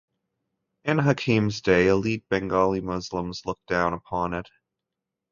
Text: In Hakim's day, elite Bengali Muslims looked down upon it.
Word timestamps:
In 0.83 0.97
Hakim's 0.97 1.61
day, 1.61 1.85
elite 1.85 2.27
Bengali 2.27 2.81
Muslims 2.81 3.45
looked 3.45 3.67
down 3.67 3.93
upon 3.93 4.33
it. 4.33 4.49